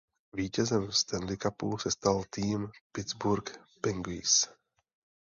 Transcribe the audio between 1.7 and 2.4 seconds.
se stal